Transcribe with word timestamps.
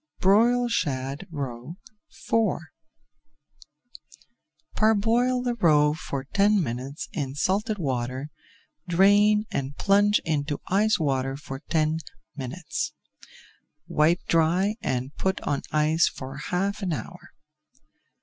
BROILED 0.19 0.71
SHAD 0.71 1.27
ROE 1.29 1.77
IV 2.09 2.59
Parboil 4.75 5.43
the 5.43 5.53
roe 5.53 5.93
for 5.93 6.23
ten 6.23 6.59
minutes 6.63 7.07
in 7.13 7.35
salted 7.35 7.77
water, 7.77 8.31
drain, 8.87 9.45
and 9.51 9.77
plunge 9.77 10.17
into 10.25 10.59
ice 10.69 10.97
water 10.97 11.37
for 11.37 11.59
ten 11.59 11.99
minutes. 12.35 12.93
Wipe 13.85 14.21
dry 14.27 14.73
and 14.81 15.15
put 15.17 15.39
on 15.41 15.61
ice 15.71 16.07
for 16.09 16.35
half 16.37 16.81
an 16.81 16.93
hour. 16.93 17.35